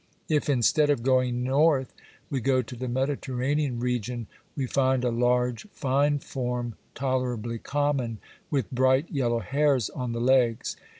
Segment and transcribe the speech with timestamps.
[0.29, 1.93] If, instead of going north,
[2.31, 8.17] we go to the Mediterranean region we find a large, fine form tolerably common,
[8.49, 10.75] with bright yellow hairs on the legs.